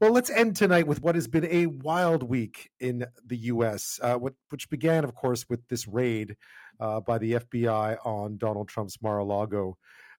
[0.00, 4.14] Well, let's end tonight with what has been a wild week in the U.S., uh,
[4.14, 6.36] which began, of course, with this raid
[6.80, 9.76] uh, by the FBI on Donald Trump's Mar a Lago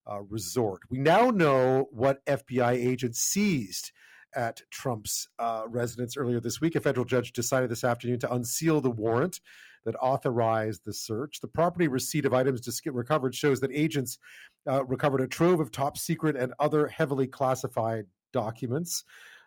[0.08, 0.82] uh, resort.
[0.92, 3.92] We now know what FBI agents seized
[4.36, 6.76] at Trump's uh, residence earlier this week.
[6.76, 9.40] A federal judge decided this afternoon to unseal the warrant
[9.86, 11.42] that authorized the search.
[11.42, 14.20] The property receipt of items recovered shows that agents
[14.70, 19.04] uh, recovered a trove of top secret and other heavily classified documents.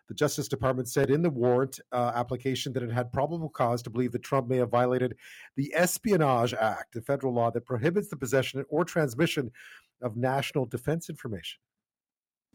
[0.07, 3.89] The Justice Department said in the warrant uh, application that it had probable cause to
[3.89, 5.15] believe that Trump may have violated
[5.55, 9.51] the Espionage Act, a federal law that prohibits the possession or transmission
[10.01, 11.59] of national defense information.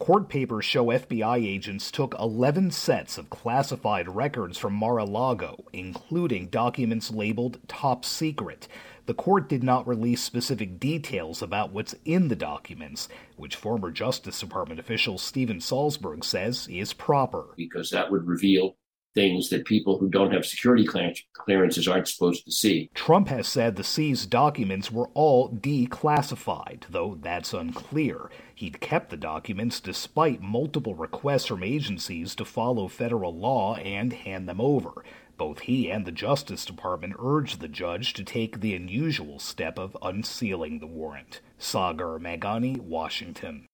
[0.00, 5.62] Court papers show FBI agents took 11 sets of classified records from Mar a Lago,
[5.74, 8.66] including documents labeled top secret.
[9.10, 14.38] The court did not release specific details about what's in the documents, which former Justice
[14.38, 17.48] Department official Steven Salzberg says is proper.
[17.56, 18.76] Because that would reveal
[19.16, 20.86] things that people who don't have security
[21.32, 22.88] clearances aren't supposed to see.
[22.94, 28.30] Trump has said the seized documents were all declassified, though that's unclear.
[28.54, 34.48] He'd kept the documents despite multiple requests from agencies to follow federal law and hand
[34.48, 35.04] them over.
[35.40, 39.96] Both he and the Justice Department urged the judge to take the unusual step of
[40.02, 41.40] unsealing the warrant.
[41.56, 43.66] Sagar Meghani, Washington.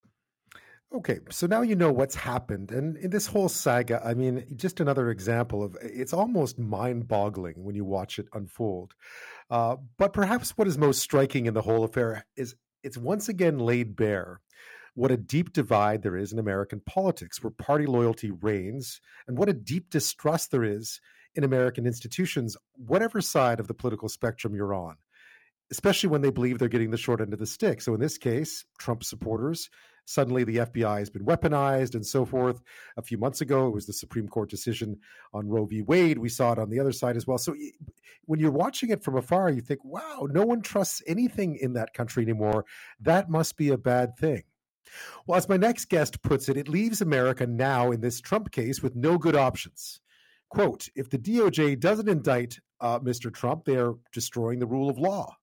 [0.95, 2.71] Okay, so now you know what's happened.
[2.71, 7.65] And in this whole saga, I mean, just another example of it's almost mind boggling
[7.65, 8.95] when you watch it unfold.
[9.51, 13.59] Uh, but perhaps what is most striking in the whole affair is it's once again
[13.59, 14.41] laid bare
[14.95, 19.49] what a deep divide there is in American politics, where party loyalty reigns, and what
[19.49, 21.01] a deep distrust there is
[21.37, 24.97] in American institutions, whatever side of the political spectrum you're on,
[25.71, 27.81] especially when they believe they're getting the short end of the stick.
[27.81, 29.71] So in this case, Trump supporters
[30.07, 32.63] suddenly the FBI has been weaponized and so forth.
[32.97, 34.99] A few months ago, it was the Supreme Court decision
[35.35, 35.83] on Roe v.
[35.83, 36.19] Wade.
[36.19, 37.39] We saw it on the other side as well.
[37.39, 37.55] So
[38.25, 41.93] when you're watching it from afar, you think, wow, no one trusts anything in that
[41.93, 42.65] country anymore.
[43.01, 44.45] That must be a bad thing.
[45.27, 48.83] Well, as my next guest puts it, it leaves America now in this Trump case
[48.83, 50.01] with no good options.
[50.49, 53.33] Quote If the DOJ doesn't indict uh, Mr.
[53.33, 55.37] Trump, they are destroying the rule of law.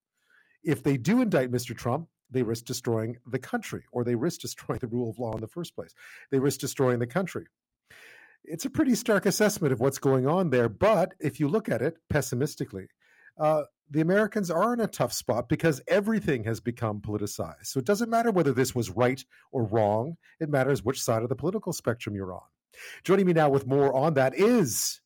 [0.64, 1.76] If they do indict Mr.
[1.76, 5.42] Trump, they risk destroying the country, or they risk destroying the rule of law in
[5.42, 5.94] the first place.
[6.32, 7.46] They risk destroying the country.
[8.44, 10.68] It's a pretty stark assessment of what's going on there.
[10.68, 12.88] But if you look at it pessimistically,
[13.40, 17.68] uh, the Americans are in a tough spot because everything has become politicized.
[17.68, 21.30] So it doesn't matter whether this was right or wrong, it matters which side of
[21.30, 22.42] the political spectrum you're on.
[23.04, 25.02] Joining me now with more on that is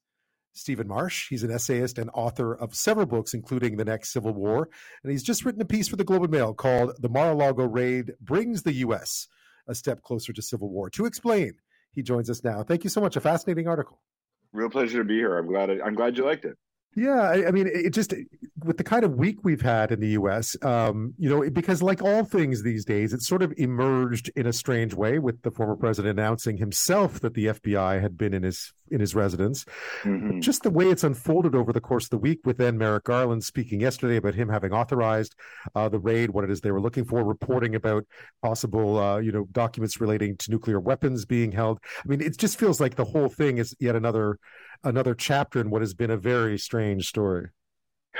[0.54, 1.28] Stephen Marche.
[1.30, 4.70] He's an essayist and author of several books, including The Next Civil War.
[5.04, 7.36] And he's just written a piece for the Globe and Mail called The Mar a
[7.36, 9.28] Lago Raid Brings the U.S.
[9.68, 10.90] a Step Closer to Civil War.
[10.92, 11.54] To explain,
[11.92, 12.64] he joins us now.
[12.64, 13.16] Thank you so much.
[13.16, 14.02] A fascinating article.
[14.52, 15.38] Real pleasure to be here.
[15.38, 15.70] I'm glad.
[15.70, 16.58] I'm glad you liked it.
[16.98, 18.12] Yeah, I, I, mean, it just
[18.64, 22.02] with the kind of week we've had in the U.S., um, you know, because like
[22.02, 25.76] all things these days, it sort of emerged in a strange way with the former
[25.76, 29.66] president announcing himself that the FBI had been in his in his residence.
[30.04, 30.40] Mm-hmm.
[30.40, 33.44] Just the way it's unfolded over the course of the week, with then Merrick Garland
[33.44, 35.36] speaking yesterday about him having authorized
[35.76, 38.06] uh, the raid, what it is they were looking for, reporting about
[38.42, 41.80] possible, uh, you know, documents relating to nuclear weapons being held.
[42.04, 44.40] I mean, it just feels like the whole thing is yet another
[44.84, 47.48] another chapter in what has been a very strange story.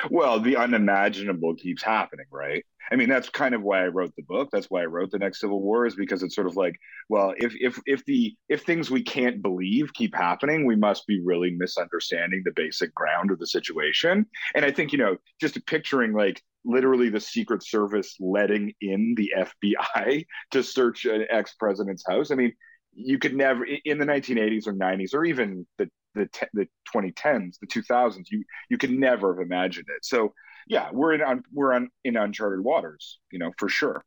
[0.10, 2.64] Well, the unimaginable keeps happening, right?
[2.92, 4.50] I mean, that's kind of why I wrote the book.
[4.52, 6.76] That's why I wrote the next Civil War is because it's sort of like,
[7.10, 11.22] well, if if if the if things we can't believe keep happening, we must be
[11.22, 14.26] really misunderstanding the basic ground of the situation.
[14.56, 19.34] And I think you know, just picturing like literally the Secret Service letting in the
[19.38, 22.32] FBI to search an ex president's house.
[22.32, 22.54] I mean,
[22.94, 27.68] you could never in the 1980s or 90s or even the the the 2010s, the
[27.68, 28.26] 2000s.
[28.32, 30.04] You you could never have imagined it.
[30.04, 30.34] So
[30.68, 34.04] yeah, we're in on we're on in uncharted waters, you know, for sure.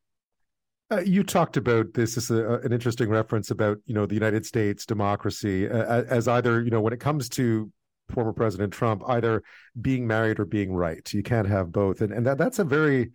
[0.92, 4.84] Uh, you talked about this as an interesting reference about you know the United States
[4.84, 7.70] democracy uh, as either you know when it comes to
[8.10, 9.42] former President Trump either
[9.80, 11.12] being married or being right.
[11.12, 13.12] You can't have both, and and that that's a very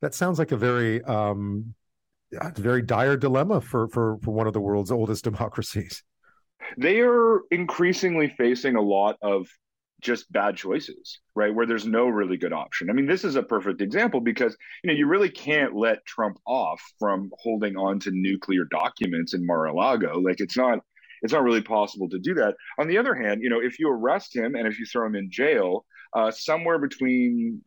[0.00, 1.74] that sounds like a very um,
[2.56, 6.02] very dire dilemma for for for one of the world's oldest democracies
[6.76, 9.46] they are increasingly facing a lot of
[10.00, 11.54] just bad choices, right?
[11.54, 12.88] Where there's no really good option.
[12.88, 16.38] I mean, this is a perfect example because you know you really can't let Trump
[16.46, 20.20] off from holding on to nuclear documents in Mar-a-Lago.
[20.20, 20.80] Like it's not
[21.22, 22.54] it's not really possible to do that.
[22.78, 25.16] On the other hand, you know, if you arrest him and if you throw him
[25.16, 27.62] in jail, uh, somewhere between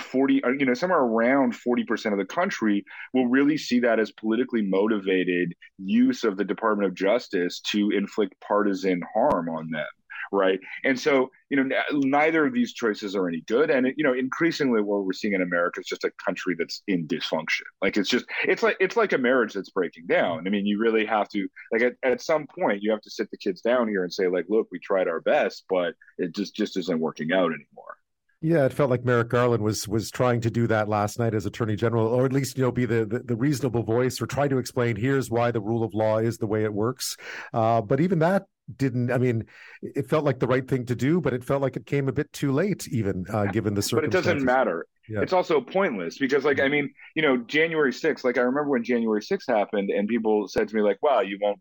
[0.00, 4.10] 40 uh, you know somewhere around 40% of the country will really see that as
[4.10, 9.86] politically motivated use of the department of justice to inflict partisan harm on them
[10.32, 10.58] right?
[10.84, 14.82] And so you know neither of these choices are any good and you know increasingly
[14.82, 17.62] what we're seeing in america is just a country that's in dysfunction.
[17.80, 20.46] Like it's just it's like it's like a marriage that's breaking down.
[20.46, 23.30] I mean you really have to like at, at some point you have to sit
[23.30, 26.54] the kids down here and say like look we tried our best but it just
[26.56, 27.96] just isn't working out anymore
[28.44, 31.46] yeah, it felt like Merrick Garland was was trying to do that last night as
[31.46, 34.48] Attorney General, or at least you know be the the, the reasonable voice, or try
[34.48, 37.16] to explain here's why the rule of law is the way it works.
[37.54, 38.44] Uh, but even that
[38.76, 39.10] didn't.
[39.10, 39.46] I mean,
[39.80, 42.12] it felt like the right thing to do, but it felt like it came a
[42.12, 44.26] bit too late, even uh, given the circumstances.
[44.26, 44.86] But it doesn't matter.
[45.08, 45.22] Yeah.
[45.22, 48.82] It's also pointless because, like, I mean, you know, January 6th, like, I remember when
[48.82, 51.60] January 6th happened, and people said to me, like, wow, you won't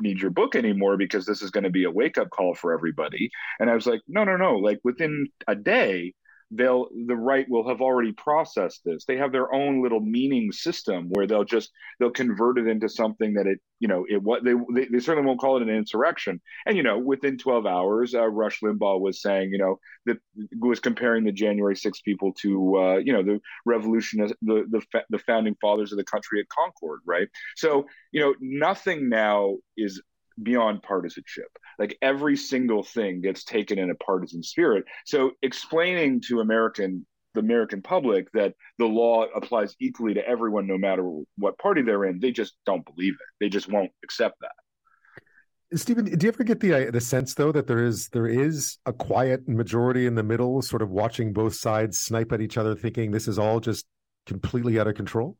[0.00, 2.72] need your book anymore because this is going to be a wake up call for
[2.72, 3.30] everybody.
[3.60, 4.56] And I was like, no, no, no.
[4.56, 6.14] Like, within a day,
[6.50, 9.04] they'll the right will have already processed this.
[9.04, 13.34] They have their own little meaning system where they'll just they'll convert it into something
[13.34, 16.40] that it you know it what they, they, they certainly won't call it an insurrection.
[16.66, 20.18] And you know within 12 hours uh, rush limbaugh was saying you know that
[20.58, 25.18] was comparing the january 6 people to uh, you know the revolution the the the
[25.18, 27.28] founding fathers of the country at concord right?
[27.56, 30.00] So you know nothing now is
[30.42, 31.48] beyond partisanship.
[31.78, 34.84] Like every single thing gets taken in a partisan spirit.
[35.04, 40.78] So explaining to American the American public that the law applies equally to everyone, no
[40.78, 43.26] matter what party they're in, they just don't believe it.
[43.38, 45.78] They just won't accept that.
[45.78, 48.92] Stephen, do you ever get the the sense though that there is there is a
[48.92, 53.10] quiet majority in the middle, sort of watching both sides snipe at each other, thinking
[53.10, 53.84] this is all just
[54.24, 55.36] completely out of control?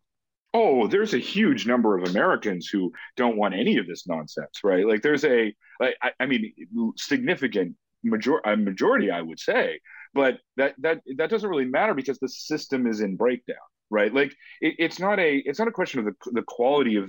[0.59, 4.87] Oh there's a huge number of americans who don't want any of this nonsense right?
[4.87, 6.53] Like there's a like i, I mean
[6.97, 9.81] significant major a majority i would say
[10.15, 13.57] but that that that doesn't really matter because the system is in breakdown
[13.91, 14.13] right?
[14.13, 17.09] Like it, it's not a it's not a question of the, the quality of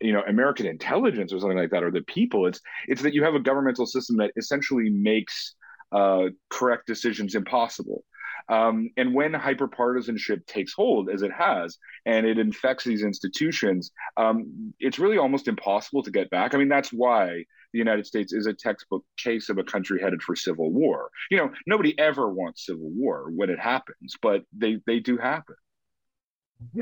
[0.00, 2.46] you know american intelligence or something like that or the people.
[2.46, 5.54] It's it's that you have a governmental system that essentially makes
[5.92, 8.04] uh, correct decisions impossible
[8.48, 14.74] um, and when hyperpartisanship takes hold, as it has, and it infects these institutions, um,
[14.78, 16.54] it's really almost impossible to get back.
[16.54, 20.22] I mean, that's why the United States is a textbook case of a country headed
[20.22, 21.10] for civil war.
[21.30, 25.56] You know, nobody ever wants civil war when it happens, but they they do happen.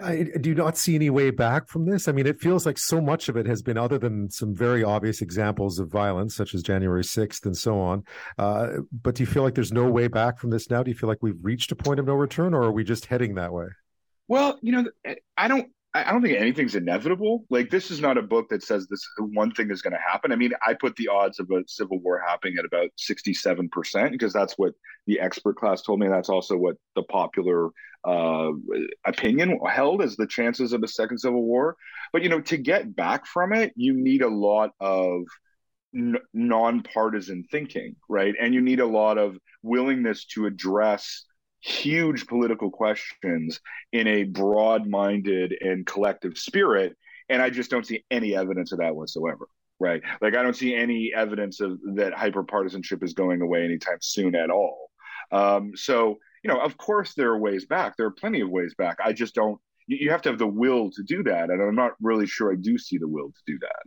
[0.03, 2.09] I do not see any way back from this.
[2.09, 4.85] I mean, it feels like so much of it has been, other than some very
[4.85, 8.05] obvious examples of violence, such as January 6th and so on.
[8.39, 8.69] Uh,
[9.03, 10.83] but do you feel like there's no way back from this now?
[10.83, 13.07] Do you feel like we've reached a point of no return, or are we just
[13.07, 13.67] heading that way?
[14.29, 15.71] Well, you know, I don't.
[15.95, 17.45] I don't think anything's inevitable.
[17.51, 20.33] Like this is not a book that says this one thing is going to happen.
[20.33, 24.13] I mean, I put the odds of a civil war happening at about sixty-seven percent
[24.13, 24.73] because that's what
[25.07, 26.09] the expert class told me.
[26.09, 27.69] That's also what the popular
[28.05, 28.53] uh,
[29.05, 31.77] opinion held as the chances of a second civil war.
[32.11, 35.25] But you know, to get back from it, you need a lot of
[35.95, 38.35] n- nonpartisan thinking, right?
[38.41, 41.27] And you need a lot of willingness to address
[41.63, 43.61] huge political questions
[43.93, 46.97] in a broad-minded and collective spirit.
[47.29, 49.47] And I just don't see any evidence of that whatsoever
[49.83, 50.01] right?
[50.21, 54.49] Like I don't see any evidence of that hyperpartisanship is going away anytime soon at
[54.49, 54.91] all.
[55.33, 57.97] Um, so you know, of course there are ways back.
[57.97, 58.99] There are plenty of ways back.
[59.05, 59.61] I just don't.
[59.89, 62.57] You, have to have the will to do that, and I'm not really sure I
[62.57, 63.83] do see the will to do that.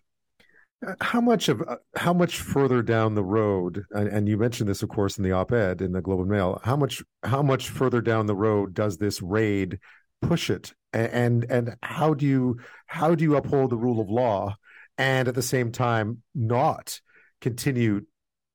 [1.01, 1.63] How much of
[1.95, 5.31] how much further down the road, and, and you mentioned this, of course, in the
[5.31, 6.59] op-ed in the Globe and Mail.
[6.63, 9.79] How much how much further down the road does this raid
[10.21, 14.55] push it, and and how do you how do you uphold the rule of law,
[14.97, 16.99] and at the same time not
[17.41, 18.01] continue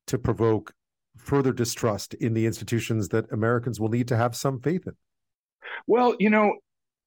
[0.07, 0.73] to provoke
[1.17, 4.93] further distrust in the institutions that Americans will need to have some faith in?
[5.87, 6.55] Well, you know,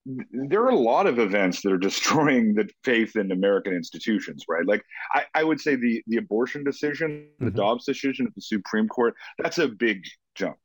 [0.06, 4.66] there are a lot of events that are destroying the faith in American institutions, right?
[4.66, 4.82] Like
[5.12, 7.56] I, I would say the the abortion decision, the mm-hmm.
[7.56, 10.02] Dobbs decision at the Supreme Court, that's a big
[10.34, 10.58] jump.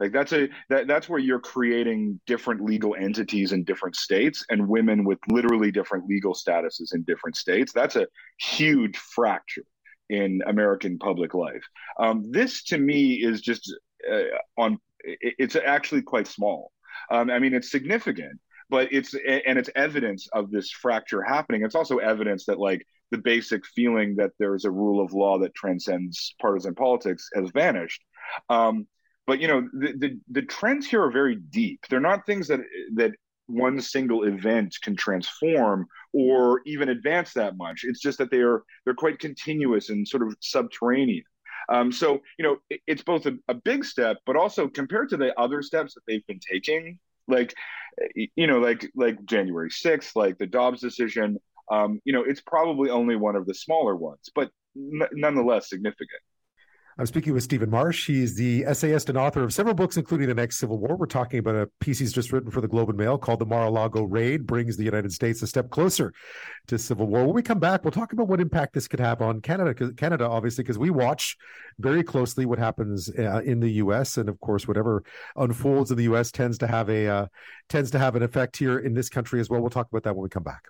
[0.00, 4.68] Like that's a that, that's where you're creating different legal entities in different states and
[4.68, 7.72] women with literally different legal statuses in different states.
[7.72, 8.06] That's a
[8.38, 9.64] huge fracture
[10.10, 11.64] in American public life.
[11.98, 13.74] Um, this to me is just
[14.10, 14.22] uh,
[14.56, 14.78] on.
[15.06, 16.72] It's actually quite small.
[17.10, 18.40] Um, I mean, it's significant,
[18.70, 21.64] but it's and it's evidence of this fracture happening.
[21.64, 25.54] It's also evidence that like the basic feeling that there's a rule of law that
[25.54, 28.02] transcends partisan politics has vanished.
[28.48, 28.86] Um,
[29.26, 31.80] but you know the, the, the trends here are very deep.
[31.88, 32.60] They're not things that
[32.96, 33.12] that
[33.46, 37.84] one single event can transform or even advance that much.
[37.84, 41.24] It's just that they are they're quite continuous and sort of subterranean.
[41.68, 45.16] Um, so you know, it, it's both a, a big step, but also compared to
[45.16, 47.54] the other steps that they've been taking, like
[48.24, 51.38] you know, like like January sixth, like the Dobbs decision.
[51.70, 56.20] Um, you know, it's probably only one of the smaller ones, but n- nonetheless significant.
[56.96, 58.06] I'm speaking with Stephen Marche.
[58.06, 60.96] He's the essayist and author of several books, including The Next Civil War.
[60.96, 63.46] We're talking about a piece he's just written for the Globe and Mail called The
[63.46, 66.12] Mar a Lago Raid Brings the United States a Step Closer
[66.68, 67.24] to Civil War.
[67.24, 70.28] When we come back, we'll talk about what impact this could have on Canada, Canada
[70.28, 71.36] obviously, because we watch
[71.80, 74.16] very closely what happens uh, in the U.S.
[74.16, 75.02] And of course, whatever
[75.34, 76.30] unfolds in the U.S.
[76.30, 77.26] tends to have a uh,
[77.68, 79.60] tends to have an effect here in this country as well.
[79.60, 80.68] We'll talk about that when we come back.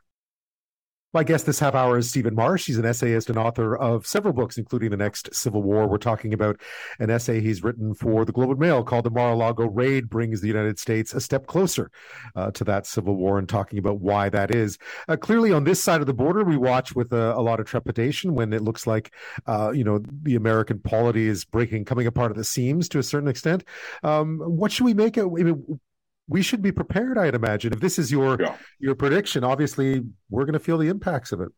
[1.14, 2.66] My guest this half hour is Stephen Marche.
[2.66, 5.86] He's an essayist and author of several books, including The Next Civil War.
[5.86, 6.60] We're talking about
[6.98, 10.48] an essay he's written for the Globe and Mail called The Mar-a-Lago Raid Brings the
[10.48, 11.92] United States a Step Closer
[12.34, 14.76] uh, to that Civil War and talking about why that is.
[15.06, 17.66] Uh, clearly, on this side of the border, we watch with a, a lot of
[17.66, 19.14] trepidation when it looks like,
[19.46, 23.04] uh, you know, the American polity is breaking, coming apart at the seams to a
[23.04, 23.62] certain extent.
[24.02, 25.22] Um, what should we make it?
[25.22, 25.78] I mean,
[26.28, 28.56] we should be prepared i'd imagine if this is your yeah.
[28.78, 29.44] your prediction.
[29.44, 31.48] Obviously we're going to feel the impacts of it.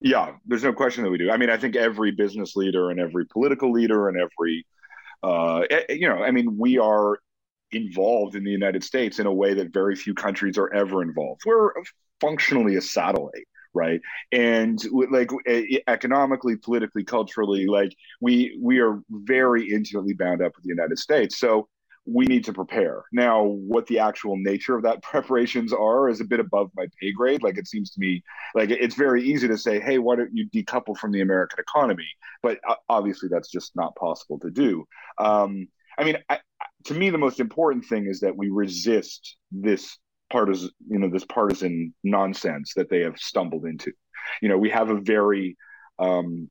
[0.00, 1.30] Yeah there's no question that we do.
[1.30, 4.66] I mean i think every business leader and every political leader and every
[5.22, 7.18] uh, eh, eh, you know i mean we are
[7.72, 11.42] involved in the united states in a way that very few countries are ever involved.
[11.44, 11.72] We're
[12.20, 14.00] functionally a satellite right?
[14.32, 15.30] And like
[15.86, 21.38] economically politically culturally like we we are very intimately bound up with the united states.
[21.38, 21.68] So
[22.10, 23.04] we need to prepare.
[23.12, 27.12] Now, what the actual nature of that preparations are is a bit above my pay
[27.12, 27.42] grade.
[27.42, 28.22] Like it seems to me
[28.54, 32.08] like it's very easy to say, "Hey, why don't you decouple from the American economy?"
[32.42, 34.86] But uh, obviously, that's just not possible to do.
[35.18, 36.38] Um, I mean, I,
[36.84, 39.98] to me, the most important thing is that we resist this
[40.30, 43.92] partisan, you know, this partisan nonsense that they have stumbled into.
[44.40, 45.56] You know, we have a very
[45.98, 46.50] um,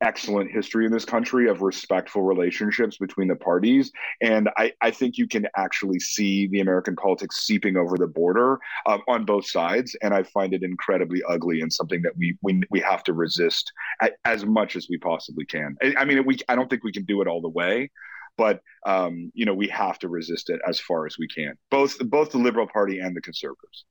[0.00, 3.92] excellent history in this country of respectful relationships between the parties.
[4.20, 8.58] And I, I think you can actually see the American politics seeping over the border
[8.86, 9.94] uh, on both sides.
[10.02, 13.72] And I find it incredibly ugly and something that we we, we have to resist
[14.24, 15.76] as much as we possibly can.
[15.82, 17.90] I, I mean, we I don't think we can do it all the way.
[18.36, 21.98] But um, you know we have to resist it as far as we can, both
[21.98, 23.84] both the Liberal Party and the Conservatives.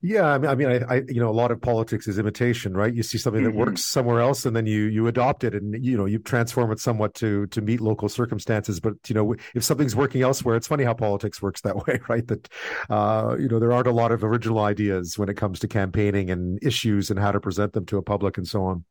[0.00, 2.76] Yeah, I mean, I mean, I, I, you know, a lot of politics is imitation,
[2.76, 2.94] right?
[2.94, 3.58] You see something that mm-hmm.
[3.58, 6.78] works somewhere else, and then you you adopt it, and you know, you transform it
[6.78, 8.78] somewhat to to meet local circumstances.
[8.78, 12.24] But you know, if something's working elsewhere, it's funny how politics works that way, right?
[12.28, 12.48] That
[12.88, 16.30] uh, you know, there aren't a lot of original ideas when it comes to campaigning
[16.30, 18.84] and issues and how to present them to a public and so on.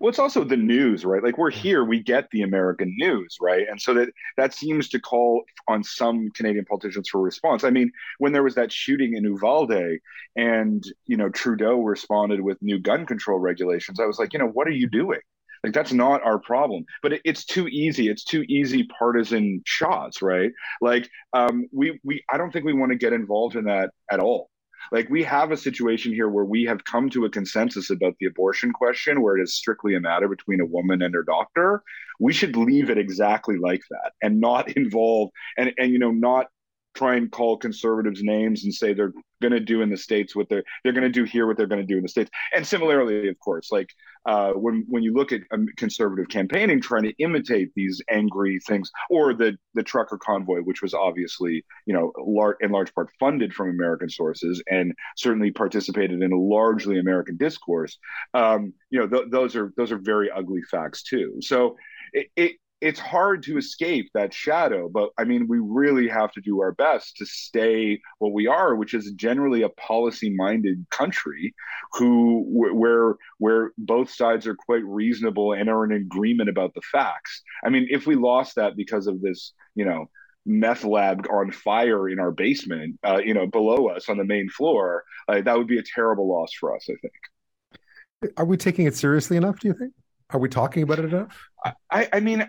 [0.00, 1.22] Well, it's also the news, right?
[1.22, 3.66] Like we're here, we get the American news, right?
[3.68, 7.64] And so that that seems to call on some Canadian politicians for response.
[7.64, 9.98] I mean, when there was that shooting in Uvalde,
[10.36, 14.48] and you know Trudeau responded with new gun control regulations, I was like, you know,
[14.48, 15.20] what are you doing?
[15.62, 16.84] Like that's not our problem.
[17.02, 18.08] But it, it's too easy.
[18.08, 20.52] It's too easy partisan shots, right?
[20.80, 24.20] Like um, we we I don't think we want to get involved in that at
[24.20, 24.50] all.
[24.92, 28.26] Like we have a situation here where we have come to a consensus about the
[28.26, 31.82] abortion question, where it is strictly a matter between a woman and her doctor.
[32.20, 36.46] We should leave it exactly like that and not involve and and you know not
[36.94, 40.48] try and call conservatives names and say they're going to do in the states what
[40.48, 42.30] they're they're going to do here what they're going to do in the states.
[42.54, 43.90] And similarly of course like
[44.26, 48.90] uh, when when you look at um, conservative campaigning trying to imitate these angry things
[49.10, 53.52] or the the trucker convoy which was obviously you know lar- in large part funded
[53.52, 57.98] from american sources and certainly participated in a largely american discourse
[58.32, 61.36] um, you know th- those are those are very ugly facts too.
[61.40, 61.76] So
[62.12, 66.40] it, it it's hard to escape that shadow but i mean we really have to
[66.40, 71.54] do our best to stay what we are which is generally a policy minded country
[71.94, 77.42] who where where both sides are quite reasonable and are in agreement about the facts.
[77.64, 80.06] I mean if we lost that because of this you know
[80.46, 84.48] meth lab on fire in our basement uh, you know below us on the main
[84.48, 88.34] floor uh, that would be a terrible loss for us i think.
[88.36, 89.92] Are we taking it seriously enough do you think?
[90.30, 91.48] Are we talking about it enough?
[91.90, 92.48] I, I mean,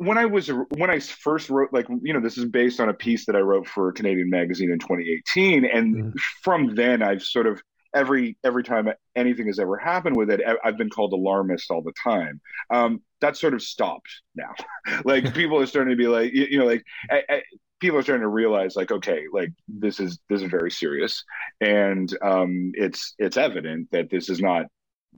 [0.00, 2.94] when I was when I first wrote, like you know, this is based on a
[2.94, 6.20] piece that I wrote for Canadian Magazine in 2018, and mm.
[6.42, 7.60] from then I've sort of
[7.94, 11.92] every every time anything has ever happened with it, I've been called alarmist all the
[12.02, 12.40] time.
[12.70, 14.54] Um, that sort of stopped now.
[15.04, 17.42] like people are starting to be like, you, you know, like I, I,
[17.78, 21.22] people are starting to realize, like, okay, like this is this is very serious,
[21.60, 24.64] and um, it's it's evident that this is not,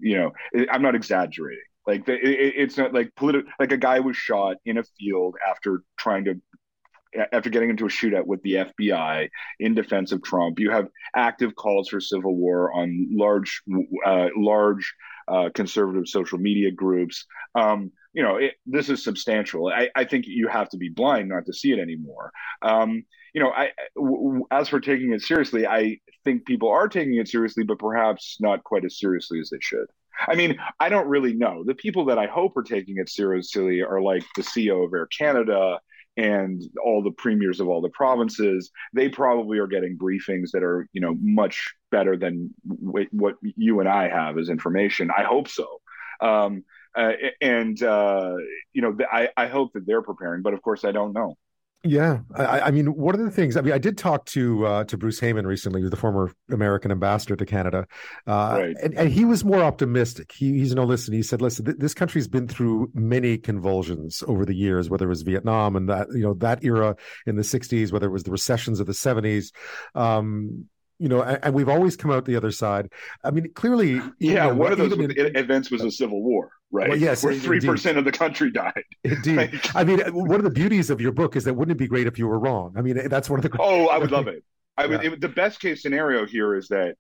[0.00, 0.32] you know,
[0.72, 1.62] I'm not exaggerating.
[1.86, 3.50] Like it, it's not like political.
[3.58, 6.40] Like a guy was shot in a field after trying to
[7.32, 9.28] after getting into a shootout with the FBI
[9.60, 10.58] in defense of Trump.
[10.58, 13.62] You have active calls for civil war on large,
[14.06, 14.94] uh, large
[15.28, 17.26] uh, conservative social media groups.
[17.54, 19.68] Um, you know, it, this is substantial.
[19.68, 22.30] I, I, think you have to be blind not to see it anymore.
[22.60, 27.16] Um, you know, I, w- as for taking it seriously, I think people are taking
[27.16, 29.86] it seriously, but perhaps not quite as seriously as they should.
[30.26, 31.64] I mean, I don't really know.
[31.64, 35.06] The people that I hope are taking it seriously are like the CEO of Air
[35.06, 35.80] Canada
[36.16, 38.70] and all the premiers of all the provinces.
[38.92, 42.54] They probably are getting briefings that are, you know, much better than
[42.84, 45.10] w- what you and I have as information.
[45.16, 45.80] I hope so.
[46.20, 46.64] Um,
[46.94, 48.34] uh, and uh,
[48.72, 51.36] you know, I, I hope that they're preparing, but of course, I don't know.
[51.84, 54.84] Yeah, I, I, mean, one of the things I mean, I did talk to uh,
[54.84, 57.88] to Bruce Heyman recently, the former American ambassador to Canada,
[58.28, 58.76] uh, right.
[58.80, 60.30] and, and, he was more optimistic.
[60.30, 61.12] He, he's no listen.
[61.12, 65.08] He said, "Listen, th- this country's been through many convulsions over the years, whether it
[65.08, 66.94] was Vietnam and that you know that era
[67.26, 69.50] in the '60s, whether it was the recessions of the '70s."
[69.96, 70.66] Um,
[71.02, 72.92] you know, and, and, we've always come out the other side.
[73.24, 74.04] I mean, clearly, yeah.
[74.20, 76.90] You know, one of those in, events was a civil war, right?
[76.90, 78.84] Well, yes, where three percent of the country died.
[79.04, 79.36] Indeed.
[79.36, 81.88] Like, I mean, one of the beauties of your book is that wouldn't it be
[81.88, 82.74] great if you were wrong?
[82.76, 83.56] I mean, that's one of the.
[83.58, 84.44] Oh, I would love it.
[84.78, 85.14] I mean, yeah.
[85.18, 86.94] the best case scenario here is that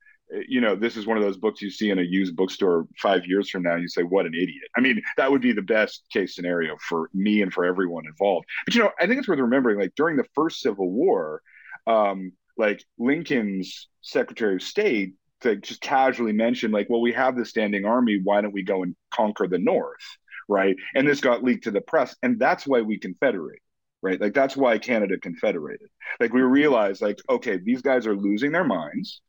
[0.48, 3.24] you know this is one of those books you see in a used bookstore five
[3.24, 3.74] years from now.
[3.74, 6.76] And you say, "What an idiot!" I mean, that would be the best case scenario
[6.88, 8.46] for me and for everyone involved.
[8.66, 11.40] But you know, I think it's worth remembering, like during the first Civil War.
[11.86, 17.44] Um, like Lincoln's Secretary of State to just casually mention, like, well, we have the
[17.44, 18.20] standing army.
[18.22, 20.04] Why don't we go and conquer the North?
[20.48, 20.76] Right.
[20.94, 22.14] And this got leaked to the press.
[22.22, 23.60] And that's why we confederate.
[24.02, 24.20] Right.
[24.20, 25.88] Like, that's why Canada confederated.
[26.18, 29.20] Like, we realized, like, okay, these guys are losing their minds.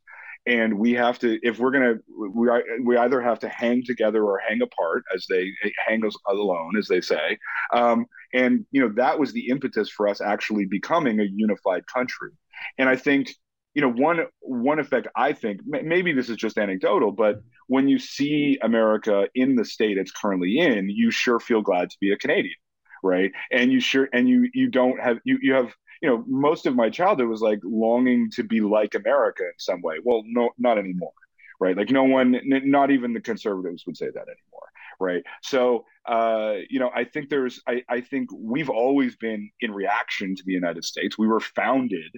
[0.45, 2.49] And we have to, if we're going to, we,
[2.83, 5.51] we either have to hang together or hang apart, as they
[5.87, 7.37] hang us alone, as they say.
[7.73, 12.31] Um, and, you know, that was the impetus for us actually becoming a unified country
[12.77, 13.33] and I think,
[13.73, 17.99] you know, one one effect I think maybe this is just anecdotal, but when you
[17.99, 22.17] see America in the state it's currently in, you sure feel glad to be a
[22.17, 22.55] Canadian,
[23.03, 23.31] right?
[23.51, 26.75] And you sure and you you don't have you you have you know most of
[26.75, 29.95] my childhood was like longing to be like America in some way.
[30.03, 31.13] Well, no, not anymore,
[31.59, 31.75] right?
[31.75, 34.67] Like no one, not even the conservatives would say that anymore,
[34.99, 35.23] right?
[35.41, 40.35] So uh, you know, I think there's, I, I think we've always been in reaction
[40.35, 41.17] to the United States.
[41.17, 42.11] We were founded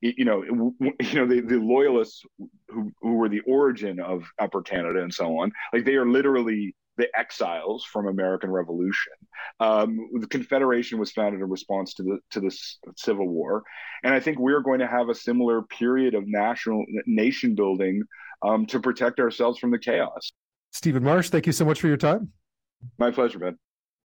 [0.00, 0.42] you know,
[1.00, 2.24] you know, the, the loyalists
[2.68, 6.74] who, who were the origin of Upper Canada and so on, like they are literally
[6.96, 9.12] the exiles from American Revolution.
[9.58, 12.56] Um, the Confederation was founded in response to the to the
[12.96, 13.62] Civil War,
[14.04, 18.02] and I think we're going to have a similar period of national nation building
[18.42, 20.32] um, to protect ourselves from the chaos.
[20.72, 22.32] Stephen Marche, thank you so much for your time.
[22.98, 23.58] My pleasure, Ben.